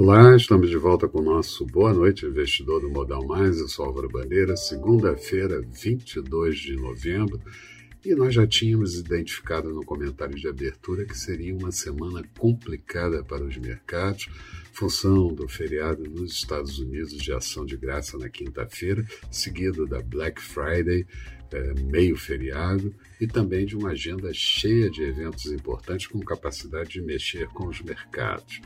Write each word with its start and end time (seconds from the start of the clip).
Olá, 0.00 0.36
estamos 0.36 0.70
de 0.70 0.76
volta 0.76 1.08
com 1.08 1.18
o 1.18 1.24
nosso 1.24 1.66
Boa 1.66 1.92
Noite 1.92 2.24
Investidor 2.24 2.80
do 2.80 2.88
Modal 2.88 3.26
Mais. 3.26 3.58
Eu 3.58 3.66
sou 3.66 3.84
Álvaro 3.84 4.08
Bandeira, 4.08 4.56
segunda-feira, 4.56 5.60
22 5.60 6.56
de 6.56 6.76
novembro. 6.76 7.40
E 8.04 8.14
nós 8.14 8.32
já 8.32 8.46
tínhamos 8.46 8.94
identificado 8.94 9.74
no 9.74 9.84
comentário 9.84 10.36
de 10.36 10.46
abertura 10.46 11.04
que 11.04 11.18
seria 11.18 11.52
uma 11.52 11.72
semana 11.72 12.22
complicada 12.38 13.24
para 13.24 13.42
os 13.42 13.56
mercados, 13.56 14.28
função 14.72 15.34
do 15.34 15.48
feriado 15.48 16.04
nos 16.08 16.30
Estados 16.30 16.78
Unidos 16.78 17.14
de 17.14 17.32
ação 17.32 17.66
de 17.66 17.76
graça 17.76 18.16
na 18.16 18.28
quinta-feira, 18.28 19.04
seguido 19.32 19.84
da 19.84 20.00
Black 20.00 20.40
Friday, 20.40 21.04
é, 21.50 21.74
meio 21.82 22.16
feriado, 22.16 22.94
e 23.20 23.26
também 23.26 23.66
de 23.66 23.76
uma 23.76 23.90
agenda 23.90 24.32
cheia 24.32 24.88
de 24.88 25.02
eventos 25.02 25.46
importantes 25.46 26.06
com 26.06 26.20
capacidade 26.20 26.90
de 26.90 27.02
mexer 27.02 27.48
com 27.48 27.66
os 27.66 27.80
mercados. 27.82 28.60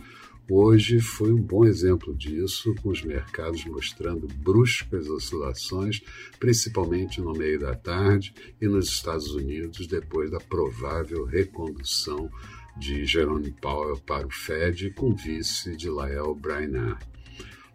Hoje 0.54 1.00
foi 1.00 1.32
um 1.32 1.40
bom 1.40 1.64
exemplo 1.64 2.14
disso, 2.14 2.74
com 2.82 2.90
os 2.90 3.02
mercados 3.02 3.64
mostrando 3.64 4.28
bruscas 4.28 5.08
oscilações, 5.08 6.02
principalmente 6.38 7.22
no 7.22 7.32
meio 7.32 7.58
da 7.58 7.74
tarde 7.74 8.34
e 8.60 8.68
nos 8.68 8.88
Estados 8.88 9.34
Unidos, 9.34 9.86
depois 9.86 10.30
da 10.30 10.38
provável 10.38 11.24
recondução 11.24 12.30
de 12.76 13.06
Jerome 13.06 13.50
Powell 13.62 13.96
para 13.96 14.26
o 14.26 14.30
Fed 14.30 14.90
com 14.90 15.14
vice 15.14 15.74
de 15.74 15.88
Lael 15.88 16.34
Brainard. 16.34 17.02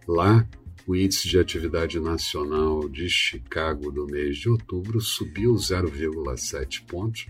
Lá, 0.08 0.48
o 0.86 0.96
índice 0.96 1.28
de 1.28 1.40
atividade 1.40 2.00
nacional 2.00 2.88
de 2.88 3.10
Chicago 3.10 3.92
do 3.92 4.06
mês 4.06 4.38
de 4.38 4.50
outubro 4.50 5.02
subiu 5.02 5.56
0,7 5.56 6.86
pontos, 6.86 7.26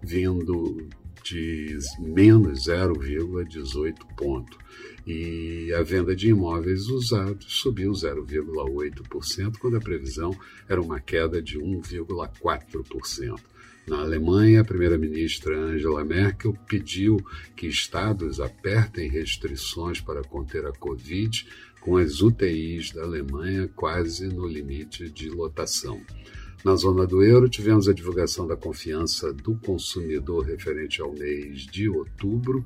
vindo 0.00 0.88
de 1.32 1.78
menos 1.98 2.66
0,18 2.66 3.94
ponto. 4.14 4.58
E 5.06 5.72
a 5.72 5.82
venda 5.82 6.14
de 6.14 6.28
imóveis 6.28 6.88
usados 6.88 7.46
subiu 7.48 7.90
0,8%, 7.92 9.56
quando 9.58 9.76
a 9.78 9.80
previsão 9.80 10.36
era 10.68 10.80
uma 10.80 11.00
queda 11.00 11.40
de 11.40 11.58
1,4%. 11.58 13.40
Na 13.88 14.00
Alemanha, 14.00 14.60
a 14.60 14.64
primeira-ministra 14.64 15.58
Angela 15.58 16.04
Merkel 16.04 16.56
pediu 16.68 17.16
que 17.56 17.66
estados 17.66 18.38
apertem 18.38 19.08
restrições 19.08 20.00
para 20.00 20.22
conter 20.22 20.66
a 20.66 20.72
Covid, 20.72 21.48
com 21.80 21.96
as 21.96 22.20
UTIs 22.20 22.92
da 22.92 23.02
Alemanha 23.02 23.68
quase 23.74 24.28
no 24.28 24.46
limite 24.46 25.10
de 25.10 25.28
lotação. 25.30 26.00
Na 26.64 26.76
zona 26.76 27.06
do 27.06 27.24
euro, 27.24 27.48
tivemos 27.48 27.88
a 27.88 27.92
divulgação 27.92 28.46
da 28.46 28.56
confiança 28.56 29.32
do 29.32 29.56
consumidor 29.56 30.44
referente 30.44 31.02
ao 31.02 31.12
mês 31.12 31.62
de 31.66 31.88
outubro. 31.88 32.64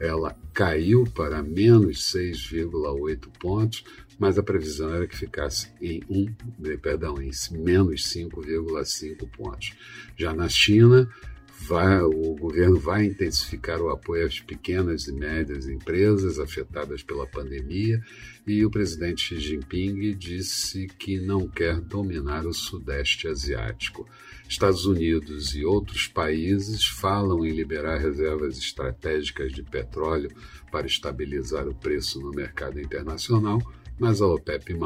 Ela 0.00 0.36
caiu 0.52 1.04
para 1.04 1.42
menos 1.44 2.12
6,8 2.12 3.28
pontos, 3.38 3.84
mas 4.18 4.36
a 4.36 4.42
previsão 4.42 4.92
era 4.92 5.06
que 5.06 5.16
ficasse 5.16 5.70
em, 5.80 6.02
um, 6.10 6.26
perdão, 6.78 7.22
em 7.22 7.30
menos 7.52 8.12
5,5 8.12 9.30
pontos. 9.30 9.74
Já 10.16 10.34
na 10.34 10.48
China, 10.48 11.08
vai, 11.66 12.00
o 12.00 12.36
governo 12.36 12.78
vai 12.78 13.06
intensificar 13.06 13.80
o 13.80 13.90
apoio 13.90 14.26
às 14.26 14.40
pequenas 14.40 15.08
e 15.08 15.12
médias 15.12 15.68
empresas 15.68 16.38
afetadas 16.38 17.02
pela 17.02 17.26
pandemia 17.26 18.00
e 18.46 18.64
o 18.64 18.70
presidente 18.70 19.22
Xi 19.22 19.40
Jinping 19.40 20.16
disse 20.16 20.86
que 20.86 21.18
não 21.18 21.48
quer 21.48 21.80
dominar 21.80 22.46
o 22.46 22.54
Sudeste 22.54 23.26
Asiático. 23.26 24.08
Estados 24.48 24.86
Unidos 24.86 25.56
e 25.56 25.64
outros 25.64 26.06
países 26.06 26.86
falam 26.86 27.44
em 27.44 27.50
liberar 27.50 27.98
reservas 27.98 28.56
estratégicas 28.58 29.52
de 29.52 29.62
petróleo 29.64 30.30
para 30.70 30.86
estabilizar 30.86 31.66
o 31.66 31.74
preço 31.74 32.20
no 32.20 32.30
mercado 32.30 32.80
internacional, 32.80 33.60
mas 33.98 34.20
a 34.20 34.26
OPEP 34.26 34.76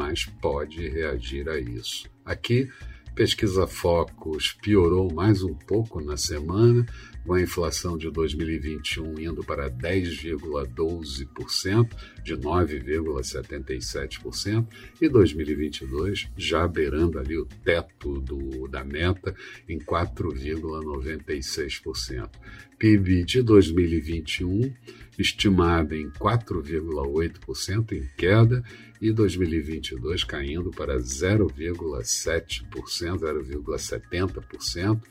pode 0.40 0.88
reagir 0.88 1.48
a 1.48 1.58
isso. 1.58 2.08
Aqui, 2.24 2.70
Pesquisa 3.14 3.66
Focus 3.66 4.52
piorou 4.52 5.12
mais 5.12 5.42
um 5.42 5.54
pouco 5.54 6.00
na 6.00 6.16
semana, 6.16 6.86
com 7.24 7.34
a 7.34 7.40
inflação 7.40 7.96
de 7.98 8.10
2021 8.10 9.20
indo 9.20 9.44
para 9.44 9.70
10,12%, 9.70 11.88
de 12.24 12.36
9,77%, 12.36 14.66
e 15.00 15.08
2022 15.08 16.28
já 16.36 16.66
beirando 16.66 17.16
ali 17.18 17.38
o 17.38 17.46
teto 17.46 18.20
do, 18.20 18.66
da 18.68 18.84
meta 18.84 19.34
em 19.68 19.78
4,96%. 19.78 22.30
PIB 22.78 23.24
de 23.24 23.42
2021 23.42 24.72
estimada 25.18 25.94
em 25.94 26.08
4,8% 26.10 27.92
em 27.92 28.08
queda 28.16 28.64
e 29.00 29.12
2022 29.12 30.24
caindo 30.24 30.70
para 30.70 30.96
0,7%, 30.96 32.64
0,70%, 32.70 35.02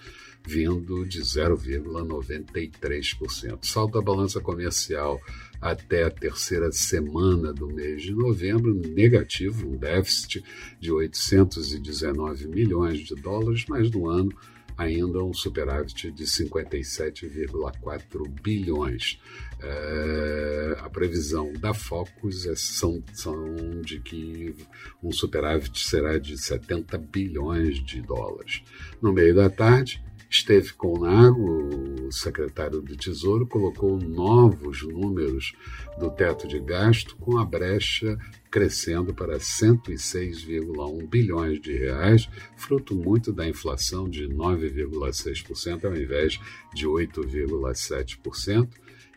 vindo 0.45 1.03
de 1.05 1.21
0,93%. 1.21 3.59
Salto 3.63 3.97
a 3.97 4.01
balança 4.01 4.39
comercial 4.39 5.19
até 5.61 6.03
a 6.03 6.11
terceira 6.11 6.71
semana 6.71 7.53
do 7.53 7.67
mês 7.67 8.03
de 8.03 8.13
novembro, 8.13 8.73
negativo, 8.73 9.67
um 9.67 9.75
déficit 9.77 10.41
de 10.79 10.89
819 10.91 12.47
milhões 12.47 12.99
de 12.99 13.15
dólares, 13.15 13.65
mas 13.67 13.91
no 13.91 14.07
ano 14.07 14.31
ainda 14.79 15.21
um 15.21 15.33
superávit 15.33 16.09
de 16.09 16.23
57,4 16.23 18.29
bilhões. 18.41 19.19
É, 19.61 20.77
a 20.79 20.89
previsão 20.89 21.51
da 21.51 21.73
Focus 21.73 22.45
é, 22.45 22.55
são, 22.55 23.03
são 23.13 23.81
de 23.81 23.99
que 23.99 24.55
um 25.03 25.11
superávit 25.11 25.85
será 25.85 26.17
de 26.17 26.37
70 26.37 26.97
bilhões 26.97 27.83
de 27.83 28.01
dólares. 28.01 28.63
No 29.01 29.11
meio 29.11 29.35
da 29.35 29.49
tarde, 29.49 30.01
esteve 30.29 30.73
com 30.73 30.99
o 30.99 32.11
secretário 32.11 32.81
do 32.81 32.95
Tesouro, 32.95 33.47
colocou 33.47 33.97
novos 33.97 34.83
números 34.83 35.53
do 35.97 36.11
teto 36.11 36.47
de 36.47 36.59
gasto 36.59 37.15
com 37.15 37.37
a 37.37 37.45
brecha 37.45 38.17
crescendo 38.51 39.13
para 39.13 39.37
106,1 39.37 41.07
bilhões 41.07 41.59
de 41.61 41.77
reais, 41.77 42.27
fruto 42.57 42.95
muito 42.95 43.31
da 43.31 43.47
inflação 43.47 44.09
de 44.09 44.27
9,6% 44.27 45.85
ao 45.85 45.95
invés 45.95 46.39
de 46.73 46.87
8,7% 46.87 48.69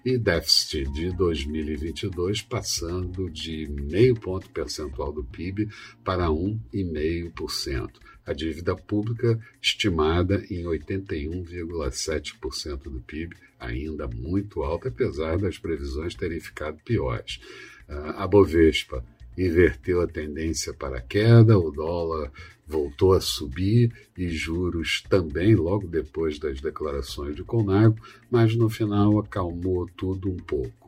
e 0.05 0.19
déficit 0.19 0.91
de 0.93 1.11
2022 1.12 2.43
passando 2.43 3.31
de 3.31 3.69
meio 3.69 4.15
ponto 4.15 4.50
percentual 4.50 5.12
do 5.12 5.25
PIB 5.25 5.69
para 6.05 6.27
1,5%. 6.27 7.91
A 8.25 8.33
dívida 8.33 8.77
pública 8.77 9.38
estimada 9.60 10.44
em 10.49 10.62
81,7% 10.65 12.84
do 12.84 13.00
PIB, 13.00 13.37
ainda 13.59 14.09
muito 14.09 14.62
alta, 14.62 14.88
apesar 14.88 15.38
das 15.38 15.59
previsões 15.59 16.15
terem 16.15 16.41
ficado 16.41 16.78
piores. 16.84 17.41
A 17.88 18.27
Bovespa 18.27 19.05
inverteu 19.37 20.00
a 20.00 20.06
tendência 20.06 20.72
para 20.72 20.99
a 20.99 21.00
queda, 21.00 21.59
o 21.59 21.71
dólar 21.71 22.31
voltou 22.66 23.12
a 23.12 23.21
subir 23.21 23.93
e 24.16 24.28
juros 24.28 25.03
também, 25.09 25.55
logo 25.55 25.87
depois 25.87 26.38
das 26.38 26.61
declarações 26.61 27.37
de 27.37 27.43
Conago, 27.43 27.97
mas 28.31 28.55
no 28.55 28.71
final 28.71 29.19
acalmou 29.19 29.88
tudo 29.97 30.31
um 30.31 30.37
pouco. 30.37 30.81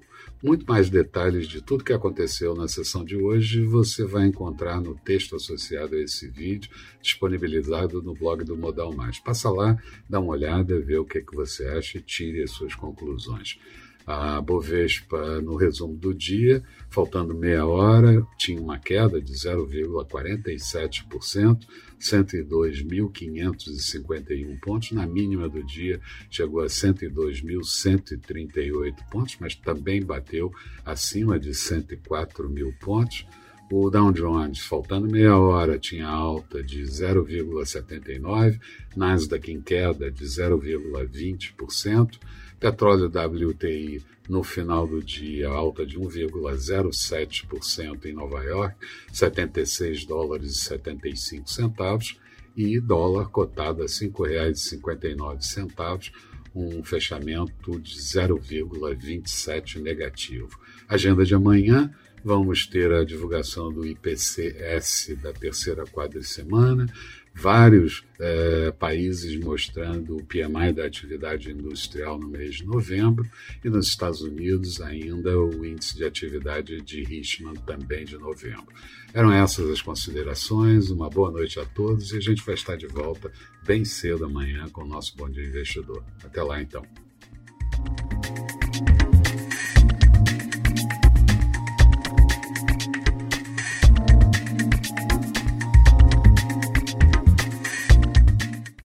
Muito 0.45 0.67
mais 0.67 0.91
detalhes 0.91 1.49
de 1.49 1.63
tudo 1.63 1.83
que 1.83 1.93
aconteceu 1.95 2.55
na 2.55 2.69
sessão 2.69 3.03
de 3.03 3.17
hoje 3.17 3.65
você 3.65 4.05
vai 4.05 4.27
encontrar 4.27 4.79
no 4.79 4.95
texto 4.95 5.35
associado 5.37 5.97
a 5.97 5.99
esse 5.99 6.29
vídeo, 6.29 6.71
disponibilizado 7.01 8.03
no 8.03 8.13
blog 8.13 8.45
do 8.45 8.55
Modal 8.55 8.93
Mais. 8.93 9.19
Passa 9.19 9.49
lá, 9.49 9.75
dá 10.07 10.21
uma 10.21 10.33
olhada, 10.33 10.79
vê 10.79 10.99
o 10.99 11.05
que, 11.07 11.17
é 11.17 11.23
que 11.23 11.35
você 11.35 11.67
acha 11.69 11.97
e 11.97 12.03
tire 12.03 12.43
as 12.43 12.51
suas 12.51 12.75
conclusões. 12.75 13.59
A 14.07 14.39
Bovespa, 14.41 15.41
no 15.41 15.57
resumo 15.57 15.97
do 15.97 16.13
dia, 16.13 16.63
faltando 16.91 17.35
meia 17.35 17.65
hora, 17.65 18.23
tinha 18.37 18.61
uma 18.61 18.79
queda 18.79 19.19
de 19.19 19.33
0,47%, 19.33 21.67
102.551 21.99 24.61
pontos. 24.61 24.93
Na 24.93 25.07
mínima 25.07 25.49
do 25.49 25.65
dia, 25.65 25.99
chegou 26.31 26.61
a 26.61 26.67
102.138 26.67 28.95
pontos, 29.11 29.39
mas 29.41 29.55
também 29.55 30.05
bateu 30.05 30.53
acima 30.85 31.39
de 31.39 31.55
104 31.55 32.51
mil 32.51 32.75
pontos. 32.79 33.27
O 33.73 33.89
Dow 33.89 34.13
Jones, 34.13 34.61
faltando 34.61 35.09
meia 35.09 35.39
hora, 35.39 35.79
tinha 35.79 36.07
alta 36.07 36.63
de 36.63 36.83
0,79%, 36.83 38.61
Nasdaq 38.95 39.51
em 39.51 39.63
queda 39.63 40.11
de 40.11 40.25
0,20%, 40.25 42.19
Petróleo 42.65 43.09
WTI 43.09 44.03
no 44.27 44.43
final 44.43 44.87
do 44.87 45.05
dia, 45.05 45.51
alta 45.51 45.85
de 45.85 45.99
1,07% 45.99 48.07
em 48.07 48.15
Nova 48.15 48.43
York, 48.43 48.75
76 49.13 50.07
dólares 50.07 50.53
e 50.53 50.59
75 50.61 51.51
centavos, 51.51 52.19
e 52.57 52.81
dólar 52.81 53.29
cotado 53.29 53.83
a 53.83 53.85
R$ 53.85 53.91
5,59, 53.91 56.11
um 56.55 56.83
fechamento 56.83 57.79
de 57.79 57.99
0,27 57.99 59.83
negativo. 59.83 60.59
Agenda 60.89 61.23
de 61.23 61.35
amanhã, 61.35 61.95
vamos 62.25 62.67
ter 62.67 62.91
a 62.93 63.05
divulgação 63.05 63.71
do 63.71 63.87
IPCS 63.87 65.17
da 65.23 65.33
terceira 65.33 65.85
quadricemana, 65.85 66.87
vários 67.35 68.05
é, 68.19 68.71
países 68.71 69.39
mostrando 69.39 70.17
o 70.17 70.25
PMI 70.25 70.73
da 70.73 70.87
atividade 70.87 71.51
industrial 71.51 72.19
no 72.19 72.29
mês 72.29 72.57
de 72.57 72.65
novembro 72.65 73.29
e 73.63 73.69
nos 73.69 73.89
Estados 73.89 74.23
Unidos 74.23 74.81
ainda 74.81 75.39
o 75.39 75.65
índice 75.67 75.97
de 75.97 76.05
atividade 76.05 76.81
de 76.81 77.03
Richmond 77.03 77.61
também 77.63 78.05
de 78.05 78.17
novembro. 78.17 78.69
Eram 79.13 79.33
essas 79.33 79.69
as 79.69 79.83
considerações, 79.83 80.91
uma 80.91 81.11
boa 81.11 81.31
noite 81.31 81.59
a 81.59 81.65
todos 81.65 82.13
e 82.13 82.17
a 82.17 82.21
gente 82.21 82.45
vai 82.45 82.55
estar 82.55 82.77
de 82.77 82.87
volta 82.87 83.31
bem 83.67 83.85
cedo 83.85 84.25
amanhã 84.25 84.69
com 84.71 84.83
o 84.83 84.87
nosso 84.87 85.17
Bom 85.17 85.29
Dia 85.29 85.45
Investidor. 85.45 86.05
Até 86.23 86.43
lá 86.43 86.63
então. 86.63 87.04